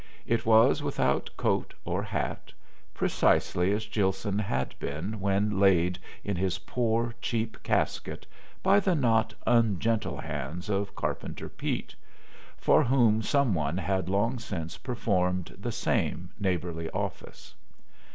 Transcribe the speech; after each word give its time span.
It 0.25 0.47
was 0.47 0.81
without 0.81 1.29
coat 1.37 1.75
or 1.85 2.01
hat, 2.01 2.51
precisely 2.91 3.71
as 3.71 3.85
Gilson 3.85 4.39
had 4.39 4.73
been 4.79 5.19
when 5.19 5.59
laid 5.59 5.99
in 6.23 6.35
his 6.37 6.57
poor, 6.57 7.13
cheap 7.21 7.61
casket 7.61 8.25
by 8.63 8.79
the 8.79 8.95
not 8.95 9.35
ungentle 9.45 10.17
hands 10.23 10.71
of 10.71 10.95
Carpenter 10.95 11.49
Pete 11.49 11.93
for 12.57 12.83
whom 12.85 13.21
some 13.21 13.53
one 13.53 13.77
had 13.77 14.09
long 14.09 14.39
since 14.39 14.75
performed 14.75 15.55
the 15.59 15.71
same 15.71 16.31
neighborly 16.39 16.89
office. 16.89 17.53